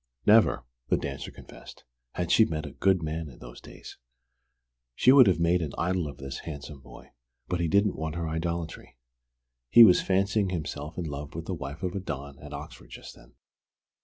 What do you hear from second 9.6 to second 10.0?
He